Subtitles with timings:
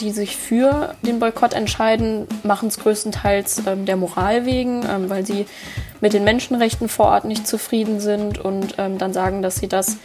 [0.00, 5.24] die sich für den Boykott entscheiden, machen es größtenteils ähm, der Moral wegen, ähm, weil
[5.24, 5.46] sie
[6.00, 9.96] mit den Menschenrechten vor Ort nicht zufrieden sind und ähm, dann sagen, dass sie das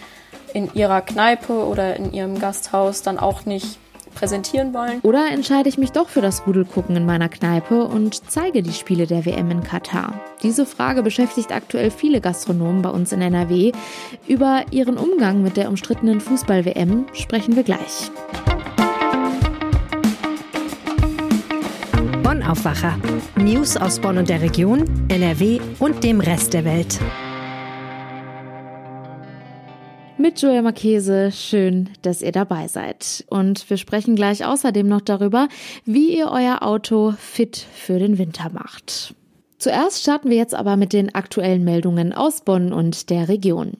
[0.54, 3.78] in ihrer Kneipe oder in ihrem Gasthaus dann auch nicht
[4.14, 5.00] präsentieren wollen.
[5.02, 9.08] Oder entscheide ich mich doch für das Rudelgucken in meiner Kneipe und zeige die Spiele
[9.08, 10.14] der WM in Katar?
[10.44, 13.72] Diese Frage beschäftigt aktuell viele Gastronomen bei uns in NRW.
[14.28, 18.12] Über ihren Umgang mit der umstrittenen Fußball-WM sprechen wir gleich.
[22.52, 23.00] Aufwacher.
[23.38, 27.00] News aus Bonn und der Region, NRW und dem Rest der Welt.
[30.18, 31.32] mit Joya Marchese.
[31.32, 33.26] Schön, dass ihr dabei seid.
[33.30, 35.48] Und wir sprechen gleich außerdem noch darüber,
[35.86, 39.16] wie ihr euer Auto fit für den Winter macht.
[39.62, 43.74] Zuerst starten wir jetzt aber mit den aktuellen Meldungen aus Bonn und der Region.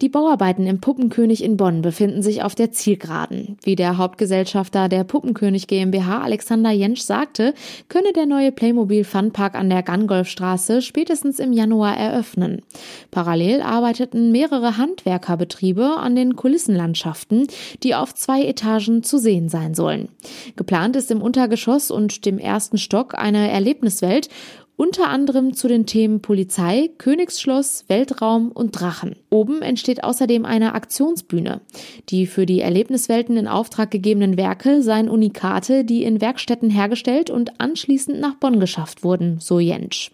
[0.00, 3.58] Die Bauarbeiten im Puppenkönig in Bonn befinden sich auf der Zielgeraden.
[3.64, 7.54] Wie der Hauptgesellschafter der Puppenkönig GmbH Alexander Jentsch sagte,
[7.88, 12.62] könne der neue Playmobil Funpark an der Gangolfstraße spätestens im Januar eröffnen.
[13.10, 17.48] Parallel arbeiteten mehrere Handwerkerbetriebe an den Kulissenlandschaften,
[17.82, 20.08] die auf zwei Etagen zu sehen sein sollen.
[20.54, 24.28] Geplant ist im Untergeschoss und dem ersten Stock eine Erlebniswelt
[24.76, 29.16] unter anderem zu den Themen Polizei, Königsschloss, Weltraum und Drachen.
[29.30, 31.62] Oben entsteht außerdem eine Aktionsbühne.
[32.10, 37.60] Die für die Erlebniswelten in Auftrag gegebenen Werke seien Unikate, die in Werkstätten hergestellt und
[37.60, 40.10] anschließend nach Bonn geschafft wurden, so Jentsch.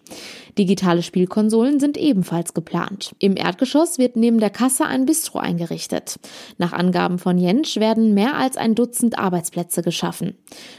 [0.57, 3.15] Digitale Spielkonsolen sind ebenfalls geplant.
[3.19, 6.19] Im Erdgeschoss wird neben der Kasse ein Bistro eingerichtet.
[6.57, 10.35] Nach Angaben von Jentsch werden mehr als ein Dutzend Arbeitsplätze geschaffen.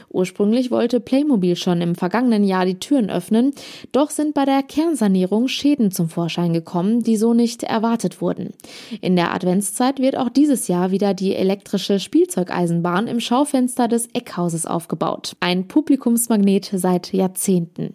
[0.09, 3.53] Ursprünglich wollte Playmobil schon im vergangenen Jahr die Türen öffnen,
[3.91, 8.53] doch sind bei der Kernsanierung Schäden zum Vorschein gekommen, die so nicht erwartet wurden.
[9.01, 14.65] In der Adventszeit wird auch dieses Jahr wieder die elektrische Spielzeugeisenbahn im Schaufenster des Eckhauses
[14.65, 15.35] aufgebaut.
[15.41, 17.93] Ein Publikumsmagnet seit Jahrzehnten.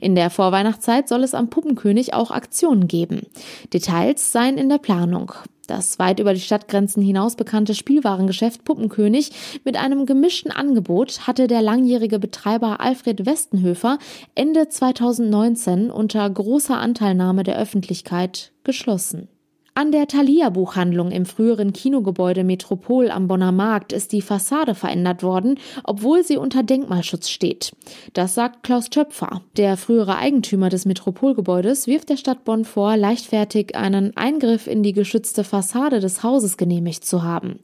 [0.00, 3.26] In der Vorweihnachtszeit soll es am Puppenkönig auch Aktionen geben.
[3.72, 5.32] Details seien in der Planung.
[5.66, 11.62] Das weit über die Stadtgrenzen hinaus bekannte Spielwarengeschäft Puppenkönig mit einem gemischten Angebot hatte der
[11.62, 13.98] langjährige Betreiber Alfred Westenhöfer
[14.34, 19.28] Ende 2019 unter großer Anteilnahme der Öffentlichkeit geschlossen.
[19.74, 25.58] An der Thalia-Buchhandlung im früheren Kinogebäude Metropol am Bonner Markt ist die Fassade verändert worden,
[25.82, 27.72] obwohl sie unter Denkmalschutz steht.
[28.12, 29.40] Das sagt Klaus Töpfer.
[29.56, 34.92] Der frühere Eigentümer des Metropolgebäudes wirft der Stadt Bonn vor, leichtfertig einen Eingriff in die
[34.92, 37.58] geschützte Fassade des Hauses genehmigt zu haben.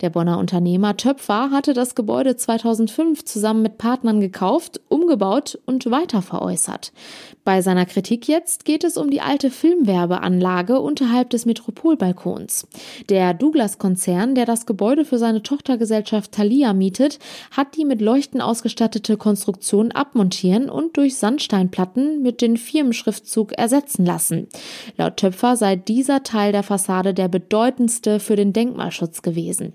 [0.00, 6.22] Der Bonner Unternehmer Töpfer hatte das Gebäude 2005 zusammen mit Partnern gekauft, umgebaut und weiter
[6.22, 6.94] veräußert.
[7.44, 12.68] Bei seiner Kritik jetzt geht es um die alte Filmwerbeanlage unterhalb des Metropolbalkons.
[13.08, 17.18] Der Douglas-Konzern, der das Gebäude für seine Tochtergesellschaft Thalia mietet,
[17.50, 24.46] hat die mit Leuchten ausgestattete Konstruktion abmontieren und durch Sandsteinplatten mit dem Firmenschriftzug ersetzen lassen.
[24.96, 29.72] Laut Töpfer sei dieser Teil der Fassade der bedeutendste für den Denkmalschutz gewesen.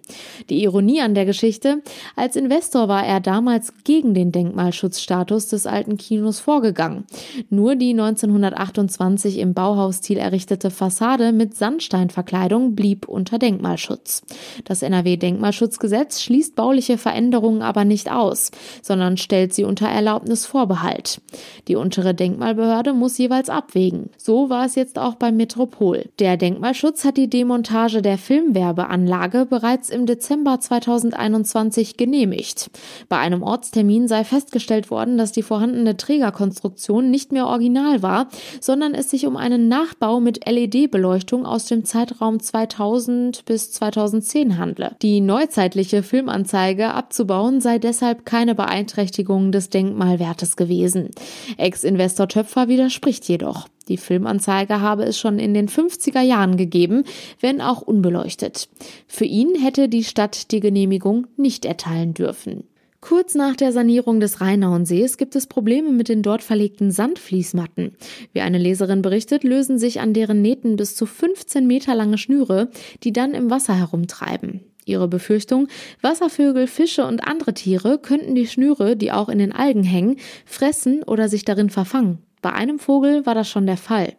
[0.50, 1.82] Die Ironie an der Geschichte,
[2.16, 7.04] als Investor war er damals gegen den Denkmalschutzstatus des alten Kinos vorgegangen.
[7.50, 14.22] Nur die 1928 im Bauhausstil errichtete Fassade mit Sandsteinverkleidung blieb unter Denkmalschutz.
[14.66, 18.52] Das NRW-Denkmalschutzgesetz schließt bauliche Veränderungen aber nicht aus,
[18.84, 21.22] sondern stellt sie unter Erlaubnisvorbehalt.
[21.68, 24.12] Die untere Denkmalbehörde muss jeweils abwägen.
[24.16, 26.06] So war es jetzt auch beim Metropol.
[26.20, 32.70] Der Denkmalschutz hat die Demontage der Filmwerbeanlage bereits im Dezember 2021 genehmigt.
[33.10, 38.28] Bei einem Ortstermin sei festgestellt worden, dass die vorhandene Trägerkonstruktion nicht mehr original war,
[38.62, 44.92] sondern es sich um einen Nachbau mit LED-Beleuchtung aus dem Zeitraum 2000 bis 2010 handle.
[45.02, 51.12] Die neuzeitliche Filmanzeige abzubauen sei deshalb keine Beeinträchtigung des Denkmalwertes gewesen.
[51.56, 53.70] Ex-Investor Töpfer widerspricht jedoch.
[53.88, 57.06] Die Filmanzeige habe es schon in den 50er Jahren gegeben,
[57.40, 58.68] wenn auch unbeleuchtet.
[59.08, 62.66] Für ihn hätte die Stadt die Genehmigung nicht erteilen dürfen.
[63.08, 67.96] Kurz nach der Sanierung des Rheinauensees gibt es Probleme mit den dort verlegten Sandfließmatten.
[68.34, 72.72] Wie eine Leserin berichtet, lösen sich an deren Nähten bis zu 15 Meter lange Schnüre,
[73.04, 74.62] die dann im Wasser herumtreiben.
[74.86, 75.68] Ihre Befürchtung,
[76.02, 80.18] Wasservögel, Fische und andere Tiere könnten die Schnüre, die auch in den Algen hängen,
[80.48, 82.18] fressen oder sich darin verfangen.
[82.46, 84.14] Bei einem Vogel war das schon der Fall.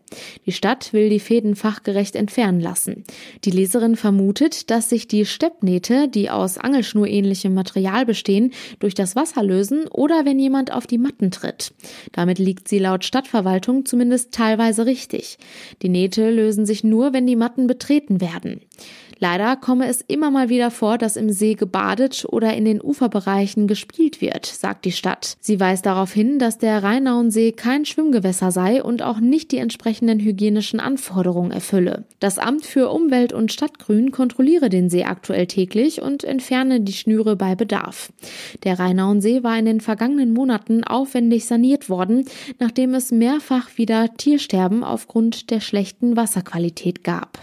[0.46, 3.04] Die Stadt will die Fäden fachgerecht entfernen lassen.
[3.44, 9.44] Die Leserin vermutet, dass sich die Steppnähte, die aus Angelschnurähnlichem Material bestehen, durch das Wasser
[9.44, 11.72] lösen oder wenn jemand auf die Matten tritt.
[12.10, 15.38] Damit liegt sie laut Stadtverwaltung zumindest teilweise richtig.
[15.82, 18.60] Die Nähte lösen sich nur, wenn die Matten betreten werden.
[19.18, 23.66] Leider komme es immer mal wieder vor, dass im See gebadet oder in den Uferbereichen
[23.66, 25.36] gespielt wird, sagt die Stadt.
[25.40, 30.20] Sie weist darauf hin, dass der Rheinauensee kein Schwimmgewässer sei und auch nicht die entsprechenden
[30.20, 32.04] hygienischen Anforderungen erfülle.
[32.20, 37.36] Das Amt für Umwelt und Stadtgrün kontrolliere den See aktuell täglich und entferne die Schnüre
[37.36, 38.12] bei Bedarf.
[38.64, 42.26] Der Rheinauensee war in den vergangenen Monaten aufwendig saniert worden,
[42.58, 47.38] nachdem es mehrfach wieder Tiersterben aufgrund der schlechten Wasserqualität gab.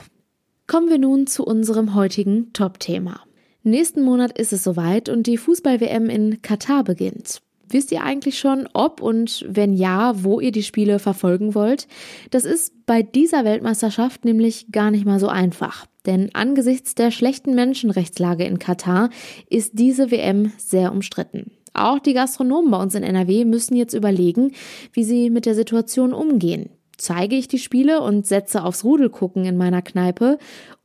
[0.66, 3.20] Kommen wir nun zu unserem heutigen Top-Thema.
[3.64, 7.42] Nächsten Monat ist es soweit und die Fußball-WM in Katar beginnt.
[7.68, 11.88] Wisst ihr eigentlich schon, ob und wenn ja, wo ihr die Spiele verfolgen wollt?
[12.32, 15.86] Das ist bei dieser Weltmeisterschaft nämlich gar nicht mal so einfach.
[16.06, 19.10] Denn angesichts der schlechten Menschenrechtslage in Katar
[19.50, 21.52] ist diese WM sehr umstritten.
[21.74, 24.54] Auch die Gastronomen bei uns in NRW müssen jetzt überlegen,
[24.94, 26.70] wie sie mit der Situation umgehen.
[27.04, 30.38] Zeige ich die Spiele und setze aufs Rudelgucken in meiner Kneipe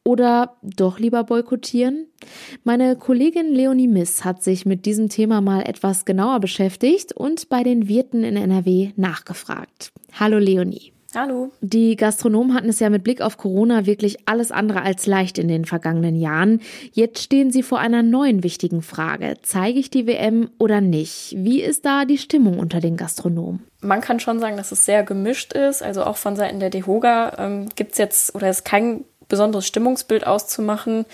[0.04, 2.08] oder doch lieber boykottieren?
[2.64, 7.62] Meine Kollegin Leonie Miss hat sich mit diesem Thema mal etwas genauer beschäftigt und bei
[7.62, 9.92] den Wirten in NRW nachgefragt.
[10.18, 10.92] Hallo Leonie.
[11.14, 11.52] Hallo.
[11.62, 15.48] Die Gastronomen hatten es ja mit Blick auf Corona wirklich alles andere als leicht in
[15.48, 16.60] den vergangenen Jahren.
[16.92, 19.36] Jetzt stehen sie vor einer neuen wichtigen Frage.
[19.42, 21.34] Zeige ich die WM oder nicht?
[21.38, 23.64] Wie ist da die Stimmung unter den Gastronomen?
[23.80, 25.82] Man kann schon sagen, dass es sehr gemischt ist.
[25.82, 30.26] Also auch von Seiten der DEHOGA ähm, gibt es jetzt oder ist kein besonderes Stimmungsbild
[30.26, 31.06] auszumachen.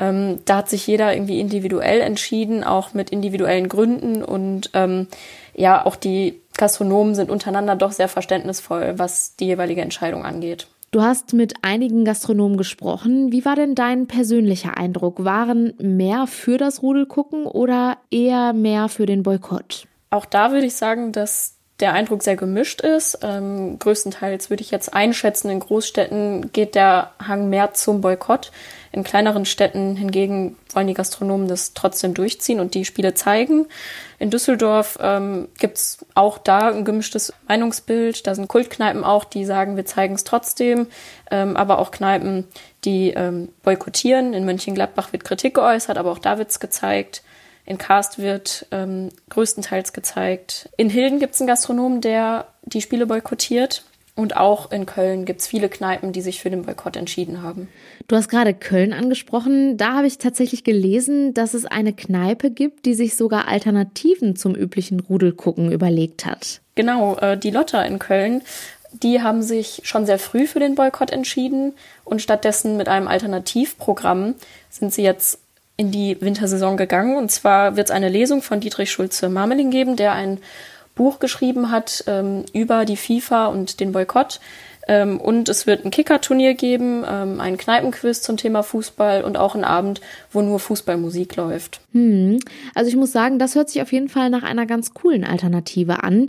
[0.00, 5.06] Ähm, da hat sich jeder irgendwie individuell entschieden, auch mit individuellen Gründen und ähm,
[5.54, 10.66] ja, auch die Gastronomen sind untereinander doch sehr verständnisvoll, was die jeweilige Entscheidung angeht.
[10.92, 13.30] Du hast mit einigen Gastronomen gesprochen.
[13.30, 15.24] Wie war denn dein persönlicher Eindruck?
[15.24, 19.86] Waren mehr für das Rudelgucken oder eher mehr für den Boykott?
[20.10, 23.20] Auch da würde ich sagen, dass der Eindruck sehr gemischt ist.
[23.22, 28.50] Ähm, größtenteils würde ich jetzt einschätzen, in Großstädten geht der Hang mehr zum Boykott.
[28.92, 33.66] In kleineren Städten hingegen wollen die Gastronomen das trotzdem durchziehen und die Spiele zeigen.
[34.18, 38.26] In Düsseldorf ähm, gibt's auch da ein gemischtes Meinungsbild.
[38.26, 40.88] Da sind Kultkneipen auch, die sagen, wir zeigen es trotzdem,
[41.30, 42.48] ähm, aber auch Kneipen,
[42.84, 44.34] die ähm, boykottieren.
[44.34, 47.22] In Mönchengladbach wird Kritik geäußert, aber auch da wird's gezeigt.
[47.66, 50.68] In Karst wird ähm, größtenteils gezeigt.
[50.76, 53.84] In Hilden gibt es einen Gastronomen, der die Spiele boykottiert.
[54.20, 57.68] Und auch in Köln gibt es viele Kneipen, die sich für den Boykott entschieden haben.
[58.06, 59.78] Du hast gerade Köln angesprochen.
[59.78, 64.54] Da habe ich tatsächlich gelesen, dass es eine Kneipe gibt, die sich sogar Alternativen zum
[64.54, 66.60] üblichen Rudelgucken überlegt hat.
[66.74, 68.42] Genau, äh, die Lotta in Köln.
[68.92, 71.72] Die haben sich schon sehr früh für den Boykott entschieden
[72.04, 74.34] und stattdessen mit einem Alternativprogramm
[74.68, 75.38] sind sie jetzt
[75.78, 77.16] in die Wintersaison gegangen.
[77.16, 80.40] Und zwar wird es eine Lesung von Dietrich Schulze-Marmeling geben, der ein
[81.00, 84.38] Buch geschrieben hat ähm, über die FIFA und den Boykott.
[84.86, 89.54] Ähm, und es wird ein Kicker-Turnier geben, ähm, einen Kneipenquiz zum Thema Fußball und auch
[89.54, 91.80] einen Abend, wo nur Fußballmusik läuft.
[91.92, 92.38] Hm.
[92.74, 96.04] Also ich muss sagen, das hört sich auf jeden Fall nach einer ganz coolen Alternative
[96.04, 96.28] an.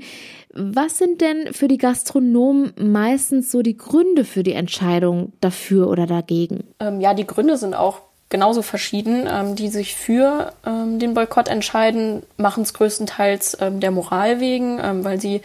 [0.54, 6.06] Was sind denn für die Gastronomen meistens so die Gründe für die Entscheidung dafür oder
[6.06, 6.64] dagegen?
[6.80, 9.28] Ähm, ja, die Gründe sind auch genauso verschieden.
[9.30, 14.80] Ähm, die sich für ähm, den Boykott entscheiden, machen es größtenteils ähm, der Moral wegen,
[14.82, 15.42] ähm, weil sie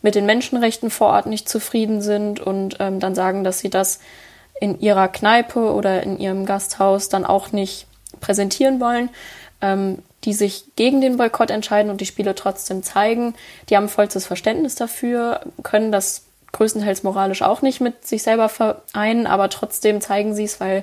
[0.00, 4.00] mit den Menschenrechten vor Ort nicht zufrieden sind und ähm, dann sagen, dass sie das
[4.60, 7.86] in ihrer Kneipe oder in ihrem Gasthaus dann auch nicht
[8.20, 9.10] präsentieren wollen.
[9.60, 13.34] Ähm, die sich gegen den Boykott entscheiden und die Spiele trotzdem zeigen,
[13.68, 19.26] die haben vollstes Verständnis dafür, können das größtenteils moralisch auch nicht mit sich selber vereinen,
[19.26, 20.82] aber trotzdem zeigen sie es, weil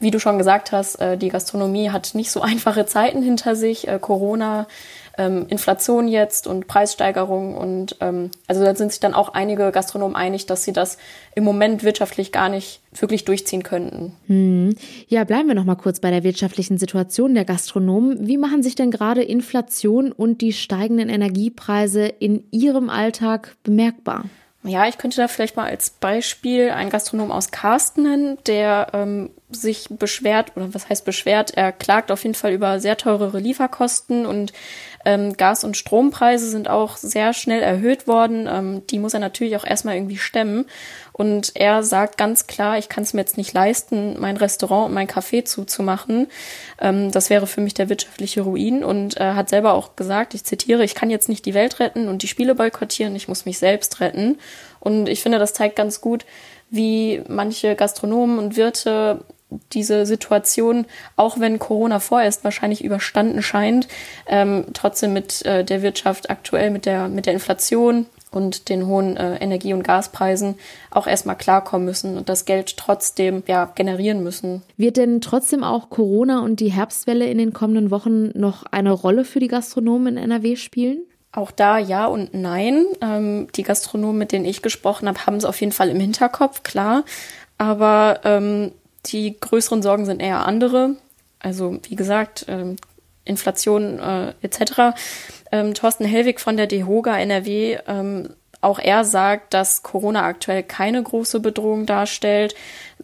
[0.00, 3.86] wie du schon gesagt hast, äh, die Gastronomie hat nicht so einfache Zeiten hinter sich.
[3.86, 4.66] Äh, Corona,
[5.18, 10.16] ähm, Inflation jetzt und Preissteigerung und ähm, also da sind sich dann auch einige Gastronomen
[10.16, 10.96] einig, dass sie das
[11.34, 14.12] im Moment wirtschaftlich gar nicht wirklich durchziehen könnten.
[14.26, 14.74] Hm.
[15.08, 18.26] Ja, bleiben wir noch mal kurz bei der wirtschaftlichen Situation der Gastronomen.
[18.26, 24.24] Wie machen sich denn gerade Inflation und die steigenden Energiepreise in ihrem Alltag bemerkbar?
[24.62, 29.30] Ja, ich könnte da vielleicht mal als Beispiel einen Gastronom aus Karsten nennen, der ähm,
[29.52, 34.26] sich beschwert, oder was heißt beschwert, er klagt auf jeden Fall über sehr teurere Lieferkosten
[34.26, 34.52] und
[35.04, 38.46] ähm, Gas- und Strompreise sind auch sehr schnell erhöht worden.
[38.50, 40.66] Ähm, die muss er natürlich auch erstmal irgendwie stemmen.
[41.12, 44.94] Und er sagt ganz klar, ich kann es mir jetzt nicht leisten, mein Restaurant und
[44.94, 46.28] mein Café zuzumachen.
[46.80, 48.84] Ähm, das wäre für mich der wirtschaftliche Ruin.
[48.84, 52.08] Und er hat selber auch gesagt, ich zitiere, ich kann jetzt nicht die Welt retten
[52.08, 54.38] und die Spiele boykottieren, ich muss mich selbst retten.
[54.80, 56.26] Und ich finde, das zeigt ganz gut,
[56.68, 59.24] wie manche Gastronomen und Wirte
[59.72, 63.88] diese Situation, auch wenn Corona vorerst wahrscheinlich überstanden scheint,
[64.26, 69.16] ähm, trotzdem mit äh, der Wirtschaft aktuell, mit der, mit der Inflation und den hohen
[69.16, 70.54] äh, Energie- und Gaspreisen
[70.90, 74.62] auch erstmal klarkommen müssen und das Geld trotzdem ja, generieren müssen.
[74.76, 79.24] Wird denn trotzdem auch Corona und die Herbstwelle in den kommenden Wochen noch eine Rolle
[79.24, 81.02] für die Gastronomen in NRW spielen?
[81.32, 82.86] Auch da ja und nein.
[83.00, 86.62] Ähm, die Gastronomen, mit denen ich gesprochen habe, haben es auf jeden Fall im Hinterkopf,
[86.62, 87.04] klar.
[87.56, 88.72] Aber ähm,
[89.06, 90.96] die größeren Sorgen sind eher andere.
[91.38, 92.76] Also wie gesagt, ähm,
[93.24, 94.96] Inflation äh, etc.
[95.52, 98.30] Ähm, Thorsten Hellwig von der DEHOGA NRW, ähm,
[98.62, 102.54] auch er sagt, dass Corona aktuell keine große Bedrohung darstellt.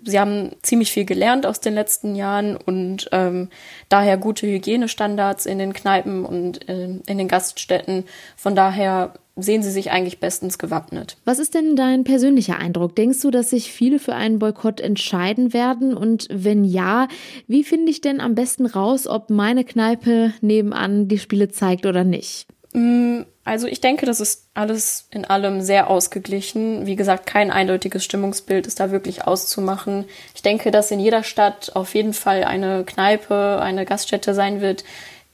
[0.04, 3.48] Sie haben ziemlich viel gelernt aus den letzten Jahren und ähm,
[3.88, 8.04] daher gute Hygienestandards in den Kneipen und äh, in den Gaststätten.
[8.36, 11.18] Von daher sehen sie sich eigentlich bestens gewappnet.
[11.24, 12.96] Was ist denn dein persönlicher Eindruck?
[12.96, 15.94] Denkst du, dass sich viele für einen Boykott entscheiden werden?
[15.94, 17.08] Und wenn ja,
[17.46, 22.02] wie finde ich denn am besten raus, ob meine Kneipe nebenan die Spiele zeigt oder
[22.02, 22.46] nicht?
[22.72, 26.86] Mm, also ich denke, das ist alles in allem sehr ausgeglichen.
[26.86, 30.06] Wie gesagt, kein eindeutiges Stimmungsbild ist da wirklich auszumachen.
[30.34, 34.84] Ich denke, dass in jeder Stadt auf jeden Fall eine Kneipe, eine Gaststätte sein wird,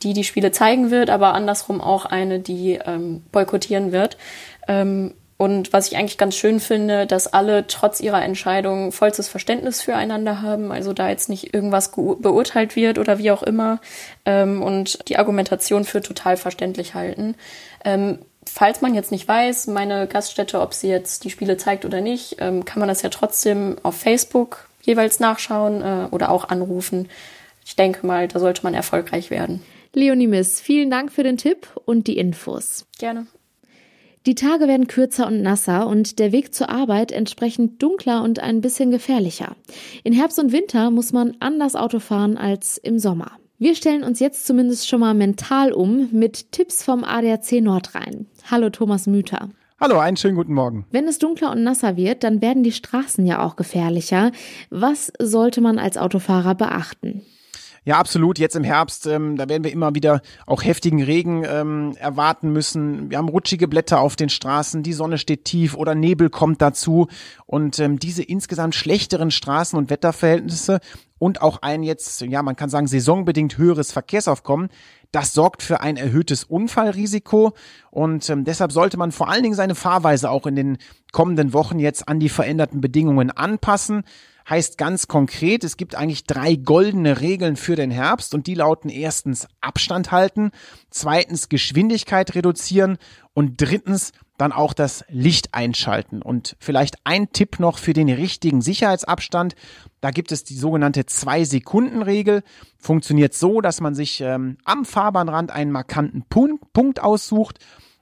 [0.03, 4.17] die die Spiele zeigen wird, aber andersrum auch eine, die ähm, boykottieren wird.
[4.69, 9.83] Ähm, und was ich eigentlich ganz schön finde, dass alle trotz ihrer Entscheidung vollstes Verständnis
[9.83, 13.81] füreinander haben, also da jetzt nicht irgendwas beurteilt wird oder wie auch immer
[14.25, 17.35] ähm, und die Argumentation für total verständlich halten.
[17.85, 22.01] Ähm, falls man jetzt nicht weiß, meine Gaststätte, ob sie jetzt die Spiele zeigt oder
[22.01, 27.09] nicht, ähm, kann man das ja trotzdem auf Facebook jeweils nachschauen äh, oder auch anrufen.
[27.65, 29.61] Ich denke mal, da sollte man erfolgreich werden.
[29.95, 32.87] Leonie Miss, vielen Dank für den Tipp und die Infos.
[32.99, 33.27] Gerne.
[34.25, 38.63] Die Tage werden kürzer und nasser und der Weg zur Arbeit entsprechend dunkler und ein
[38.63, 39.55] bisschen gefährlicher.
[40.03, 43.33] In Herbst und Winter muss man anders Auto fahren als im Sommer.
[43.59, 48.27] Wir stellen uns jetzt zumindest schon mal mental um mit Tipps vom ADAC Nordrhein.
[48.51, 49.51] Hallo Thomas Müther.
[49.79, 50.87] Hallo, einen schönen guten Morgen.
[50.91, 54.33] Wenn es dunkler und nasser wird, dann werden die Straßen ja auch gefährlicher.
[54.71, 57.23] Was sollte man als Autofahrer beachten?
[57.85, 58.39] Ja, absolut.
[58.39, 63.11] Jetzt im Herbst, ähm, da werden wir immer wieder auch heftigen Regen ähm, erwarten müssen.
[63.11, 67.09] Wir haben rutschige Blätter auf den Straßen, die Sonne steht tief oder Nebel kommt dazu.
[67.45, 70.79] Und ähm, diese insgesamt schlechteren Straßen- und Wetterverhältnisse
[71.19, 74.69] und auch ein jetzt, ja, man kann sagen, saisonbedingt höheres Verkehrsaufkommen,
[75.11, 77.53] das sorgt für ein erhöhtes Unfallrisiko
[77.91, 80.79] und ähm, deshalb sollte man vor allen Dingen seine Fahrweise auch in den
[81.11, 84.05] kommenden Wochen jetzt an die veränderten Bedingungen anpassen
[84.49, 88.89] heißt ganz konkret, es gibt eigentlich drei goldene Regeln für den Herbst und die lauten
[88.89, 90.51] erstens Abstand halten,
[90.91, 92.99] zweitens Geschwindigkeit reduzieren
[93.35, 96.21] und drittens dann auch das Licht einschalten.
[96.21, 99.55] Und vielleicht ein Tipp noch für den richtigen Sicherheitsabstand.
[100.01, 102.43] Da gibt es die sogenannte Zwei-Sekunden-Regel.
[102.79, 107.59] Funktioniert so, dass man sich ähm, am Fahrbahnrand einen markanten Punkt aussucht.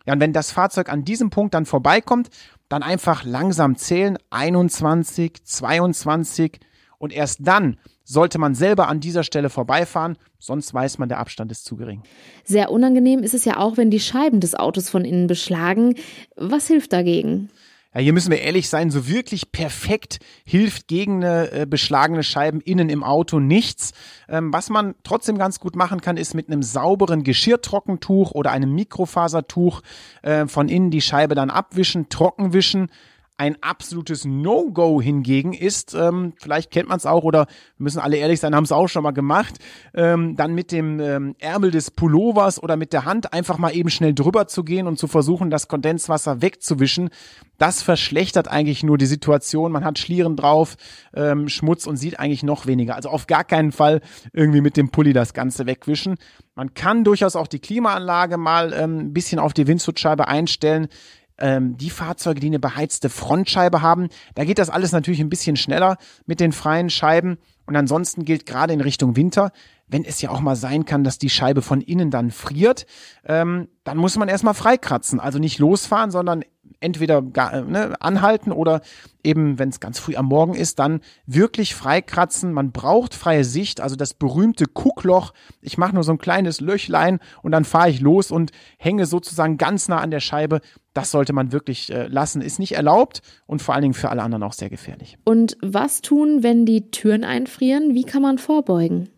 [0.06, 2.30] Ja, und wenn das Fahrzeug an diesem Punkt dann vorbeikommt,
[2.70, 6.60] dann einfach langsam zählen, 21, 22
[6.98, 11.50] und erst dann sollte man selber an dieser Stelle vorbeifahren, sonst weiß man, der Abstand
[11.52, 12.02] ist zu gering.
[12.44, 15.94] Sehr unangenehm ist es ja auch, wenn die Scheiben des Autos von innen beschlagen.
[16.36, 17.50] Was hilft dagegen?
[17.92, 22.60] Ja, hier müssen wir ehrlich sein, so wirklich perfekt hilft gegen eine äh, beschlagene Scheiben
[22.60, 23.90] innen im Auto nichts.
[24.28, 28.72] Ähm, was man trotzdem ganz gut machen kann, ist mit einem sauberen Geschirrtrockentuch oder einem
[28.76, 29.82] Mikrofasertuch
[30.22, 32.92] äh, von innen die Scheibe dann abwischen, trockenwischen
[33.40, 37.46] ein absolutes No-Go hingegen ist, ähm, vielleicht kennt man es auch oder
[37.78, 39.54] müssen alle ehrlich sein, haben es auch schon mal gemacht,
[39.94, 43.88] ähm, dann mit dem ähm, Ärmel des Pullovers oder mit der Hand einfach mal eben
[43.88, 47.08] schnell drüber zu gehen und zu versuchen, das Kondenswasser wegzuwischen.
[47.56, 49.72] Das verschlechtert eigentlich nur die Situation.
[49.72, 50.76] Man hat Schlieren drauf,
[51.14, 52.94] ähm, Schmutz und sieht eigentlich noch weniger.
[52.94, 54.02] Also auf gar keinen Fall
[54.34, 56.16] irgendwie mit dem Pulli das Ganze wegwischen.
[56.54, 60.88] Man kann durchaus auch die Klimaanlage mal ähm, ein bisschen auf die Windschutzscheibe einstellen
[61.40, 65.56] ähm, die Fahrzeuge, die eine beheizte Frontscheibe haben, da geht das alles natürlich ein bisschen
[65.56, 67.38] schneller mit den freien Scheiben.
[67.66, 69.52] Und ansonsten gilt gerade in Richtung Winter,
[69.86, 72.86] wenn es ja auch mal sein kann, dass die Scheibe von innen dann friert,
[73.24, 75.20] ähm, dann muss man erstmal freikratzen.
[75.20, 76.44] Also nicht losfahren, sondern
[76.80, 78.80] entweder gar, ne, anhalten oder
[79.22, 82.52] eben, wenn es ganz früh am Morgen ist, dann wirklich freikratzen.
[82.52, 85.32] Man braucht freie Sicht, also das berühmte Kuckloch.
[85.60, 89.58] Ich mache nur so ein kleines Löchlein und dann fahre ich los und hänge sozusagen
[89.58, 90.60] ganz nah an der Scheibe.
[90.94, 92.42] Das sollte man wirklich äh, lassen.
[92.42, 95.18] Ist nicht erlaubt und vor allen Dingen für alle anderen auch sehr gefährlich.
[95.24, 97.94] Und was tun, wenn die Türen einfrieren?
[97.94, 99.08] Wie kann man vorbeugen?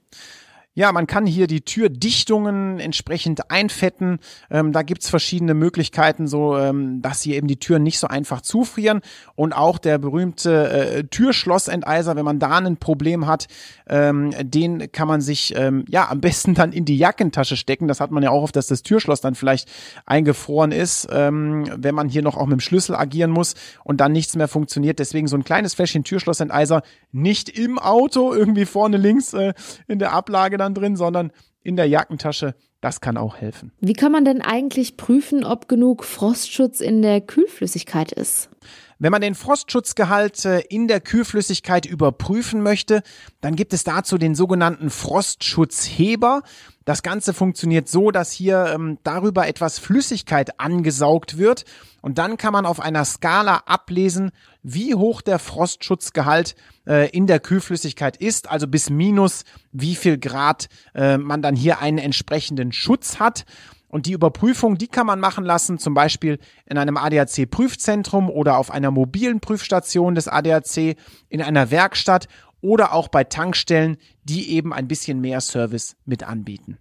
[0.75, 4.21] Ja, man kann hier die Türdichtungen entsprechend einfetten.
[4.50, 8.41] Ähm, da gibt's verschiedene Möglichkeiten, so ähm, dass hier eben die Türen nicht so einfach
[8.41, 9.02] zufrieren.
[9.35, 13.49] Und auch der berühmte äh, Türschlossenteiser, wenn man da ein Problem hat,
[13.87, 17.87] ähm, den kann man sich ähm, ja am besten dann in die Jackentasche stecken.
[17.87, 19.71] Das hat man ja auch oft, dass das Türschloss dann vielleicht
[20.07, 24.12] eingefroren ist, ähm, wenn man hier noch auch mit dem Schlüssel agieren muss und dann
[24.12, 25.00] nichts mehr funktioniert.
[25.00, 29.52] Deswegen so ein kleines Fläschchen Türschlossenteiser nicht im Auto, irgendwie vorne links äh,
[29.87, 32.54] in der Ablage dann drin, sondern in der Jackentasche.
[32.81, 33.73] Das kann auch helfen.
[33.81, 38.50] Wie kann man denn eigentlich prüfen, ob genug Frostschutz in der Kühlflüssigkeit ist?
[38.99, 43.02] Wenn man den Frostschutzgehalt äh, in der Kühlflüssigkeit überprüfen möchte,
[43.40, 46.42] dann gibt es dazu den sogenannten Frostschutzheber.
[46.85, 51.64] Das Ganze funktioniert so, dass hier ähm, darüber etwas Flüssigkeit angesaugt wird
[52.00, 54.31] und dann kann man auf einer Skala ablesen,
[54.62, 56.54] wie hoch der Frostschutzgehalt
[56.87, 61.80] äh, in der Kühlflüssigkeit ist, also bis minus wie viel Grad äh, man dann hier
[61.80, 63.44] einen entsprechenden Schutz hat.
[63.88, 68.71] Und die Überprüfung, die kann man machen lassen, zum Beispiel in einem ADAC-Prüfzentrum oder auf
[68.71, 70.97] einer mobilen Prüfstation des ADAC,
[71.28, 72.26] in einer Werkstatt
[72.62, 76.78] oder auch bei Tankstellen, die eben ein bisschen mehr Service mit anbieten.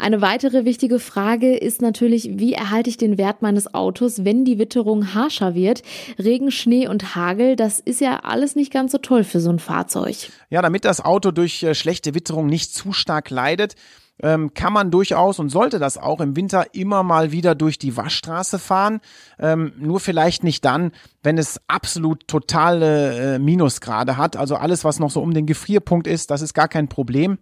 [0.00, 4.58] Eine weitere wichtige Frage ist natürlich, wie erhalte ich den Wert meines Autos, wenn die
[4.58, 5.82] Witterung harscher wird?
[6.18, 9.58] Regen, Schnee und Hagel, das ist ja alles nicht ganz so toll für so ein
[9.58, 10.30] Fahrzeug.
[10.48, 13.74] Ja, damit das Auto durch äh, schlechte Witterung nicht zu stark leidet,
[14.22, 17.94] ähm, kann man durchaus und sollte das auch im Winter immer mal wieder durch die
[17.94, 19.00] Waschstraße fahren.
[19.38, 20.92] Ähm, nur vielleicht nicht dann,
[21.22, 24.36] wenn es absolut totale äh, Minusgrade hat.
[24.36, 27.38] Also alles, was noch so um den Gefrierpunkt ist, das ist gar kein Problem.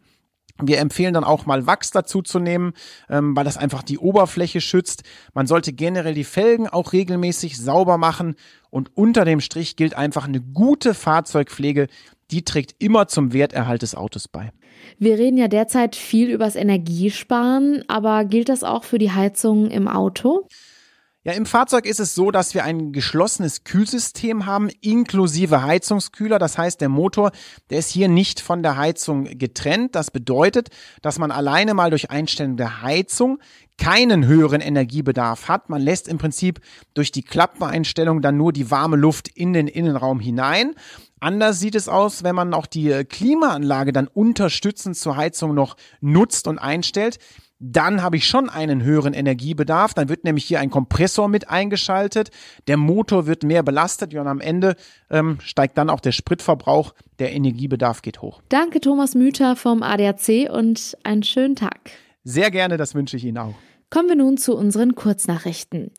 [0.61, 2.73] Wir empfehlen dann auch mal Wachs dazu zu nehmen,
[3.09, 5.05] ähm, weil das einfach die Oberfläche schützt.
[5.33, 8.35] Man sollte generell die Felgen auch regelmäßig sauber machen
[8.71, 11.87] und unter dem Strich gilt einfach eine gute Fahrzeugpflege,
[12.31, 14.53] die trägt immer zum Werterhalt des Autos bei.
[14.99, 19.89] Wir reden ja derzeit viel übers Energiesparen, aber gilt das auch für die Heizung im
[19.89, 20.47] Auto?
[21.29, 26.39] Ja, im Fahrzeug ist es so, dass wir ein geschlossenes Kühlsystem haben, inklusive Heizungskühler.
[26.39, 27.33] Das heißt, der Motor,
[27.69, 29.95] der ist hier nicht von der Heizung getrennt.
[29.95, 30.71] Das bedeutet,
[31.03, 33.41] dass man alleine mal durch Einstellung der Heizung
[33.77, 35.69] keinen höheren Energiebedarf hat.
[35.69, 36.63] Man lässt im Prinzip
[36.95, 40.77] durch die Klappeneinstellung dann nur die warme Luft in den Innenraum hinein.
[41.21, 46.49] Anders sieht es aus, wenn man auch die Klimaanlage dann unterstützend zur Heizung noch nutzt
[46.49, 47.19] und einstellt.
[47.61, 49.95] Dann habe ich schon einen höheren Energiebedarf.
[49.95, 52.31] Dann wird nämlich hier ein Kompressor mit eingeschaltet.
[52.69, 54.77] Der Motor wird mehr belastet und am Ende
[55.11, 56.95] ähm, steigt dann auch der Spritverbrauch.
[57.19, 58.43] Der Energiebedarf geht hoch.
[58.49, 61.91] Danke, Thomas Müther vom ADAC und einen schönen Tag.
[62.23, 63.55] Sehr gerne, das wünsche ich Ihnen auch.
[63.91, 65.91] Kommen wir nun zu unseren Kurznachrichten.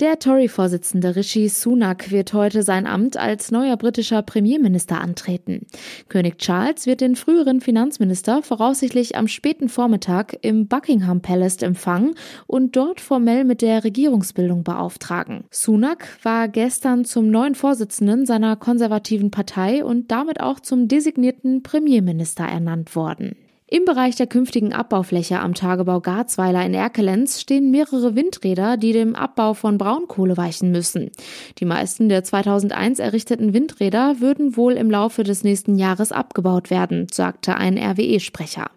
[0.00, 5.64] Der Tory-Vorsitzende Rishi Sunak wird heute sein Amt als neuer britischer Premierminister antreten.
[6.08, 12.16] König Charles wird den früheren Finanzminister voraussichtlich am späten Vormittag im Buckingham Palace empfangen
[12.48, 15.44] und dort formell mit der Regierungsbildung beauftragen.
[15.52, 22.44] Sunak war gestern zum neuen Vorsitzenden seiner konservativen Partei und damit auch zum designierten Premierminister
[22.44, 23.36] ernannt worden.
[23.68, 29.16] Im Bereich der künftigen Abbaufläche am Tagebau Garzweiler in Erkelenz stehen mehrere Windräder, die dem
[29.16, 31.10] Abbau von Braunkohle weichen müssen.
[31.58, 37.08] Die meisten der 2001 errichteten Windräder würden wohl im Laufe des nächsten Jahres abgebaut werden,
[37.10, 38.70] sagte ein RWE-Sprecher.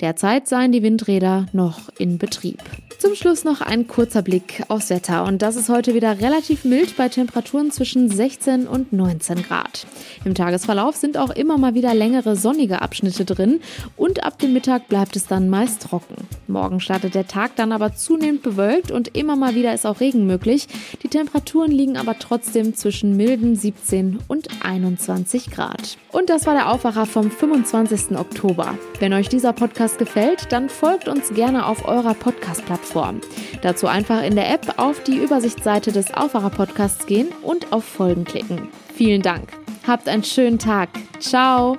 [0.00, 2.62] Derzeit seien die Windräder noch in Betrieb.
[2.98, 6.96] Zum Schluss noch ein kurzer Blick aufs Wetter und das ist heute wieder relativ mild
[6.96, 9.86] bei Temperaturen zwischen 16 und 19 Grad.
[10.24, 13.60] Im Tagesverlauf sind auch immer mal wieder längere sonnige Abschnitte drin
[13.96, 16.16] und ab dem Mittag bleibt es dann meist trocken.
[16.46, 20.26] Morgen startet der Tag dann aber zunehmend bewölkt und immer mal wieder ist auch Regen
[20.26, 20.66] möglich.
[21.02, 25.98] Die Temperaturen liegen aber trotzdem zwischen milden 17 und 21 Grad.
[26.10, 28.16] Und das war der Aufwacher vom 25.
[28.16, 28.78] Oktober.
[28.98, 32.78] Wenn euch dieser Podcast gefällt, dann folgt uns gerne auf eurer Podcast-Plattform.
[32.78, 33.20] Plattform.
[33.62, 38.68] Dazu einfach in der App auf die Übersichtsseite des Aufwacher-Podcasts gehen und auf Folgen klicken.
[38.94, 39.52] Vielen Dank.
[39.86, 40.90] Habt einen schönen Tag.
[41.18, 41.78] Ciao.